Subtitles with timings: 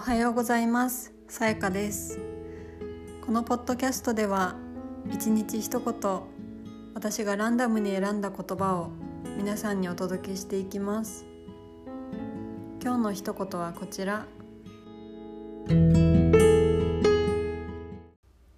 [0.00, 1.12] おはようございます。
[1.28, 2.18] さやかです。
[3.20, 4.56] このポッドキャストでは
[5.12, 6.20] 一日一言
[6.94, 8.92] 私がランダムに選んだ言葉を
[9.36, 11.26] 皆さんにお届けしていきます。
[12.82, 14.26] 今日の一言はこちら。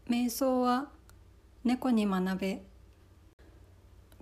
[0.09, 0.91] 瞑想は
[1.65, 2.63] 猫に学べ。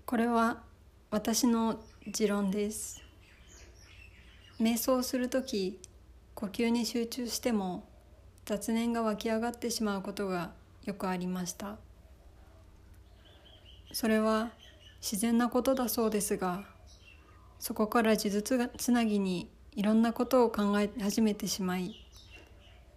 [0.06, 0.62] これは
[1.10, 3.02] 私の持論です。
[4.58, 5.78] 瞑想する時
[6.40, 7.86] 呼吸に集中しても
[8.46, 10.52] 雑念が湧き上がってしまうことが
[10.84, 11.76] よくありました。
[13.92, 14.50] それは
[15.02, 16.64] 自然なことだそうですが
[17.58, 21.94] そこから呪術つなぎにいろんなことを考え始めてしまい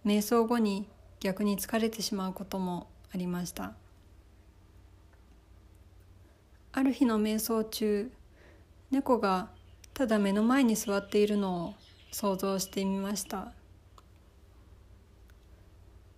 [0.06, 0.88] 瞑想後に
[1.20, 3.74] 逆に疲れてしまうこともありました。
[6.72, 8.10] ある日の瞑想中
[8.90, 9.50] 猫が
[9.92, 11.74] ただ目の前に座っているのを
[12.14, 13.52] 想像してみました。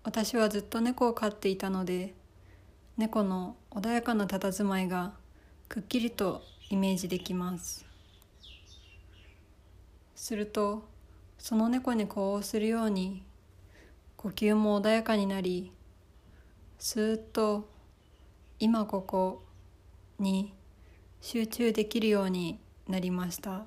[0.05, 2.13] 私はずっと猫を飼っていたので
[2.99, 5.15] 猫の穏やかな佇まいが
[5.71, 7.87] くっきりとイメージできます。
[10.15, 10.87] すると
[11.39, 13.23] その猫に呼応するように
[14.19, 15.73] 呼吸も穏やかになり
[16.79, 17.71] スーッと
[18.59, 19.43] 今ここ
[20.19, 20.53] に
[21.23, 23.65] 集中できるようになりました。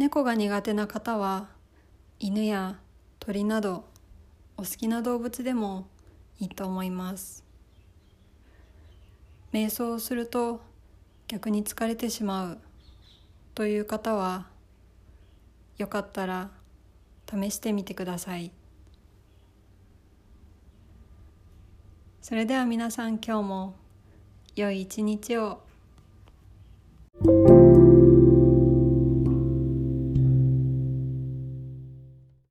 [0.00, 1.50] 猫が苦手な方は
[2.18, 2.78] 犬や
[3.18, 3.84] 鳥など
[4.56, 5.88] お好きな動物でも
[6.38, 7.44] いいと思います。
[9.52, 10.62] 瞑想をすると
[11.28, 12.58] 逆に疲れてしまう
[13.54, 14.46] という方は
[15.76, 16.48] よかったら
[17.30, 18.52] 試してみてください。
[22.22, 23.74] それでは皆さん今日も
[24.56, 25.60] 良い一日を